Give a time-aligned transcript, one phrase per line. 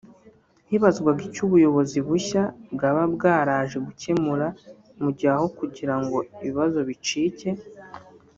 [0.69, 4.47] Hibazwaga icyo ubuyobozi bushya bwaba bwaraje gukemura
[5.01, 7.49] mu gihe aho kugira ngo ibibazo bicike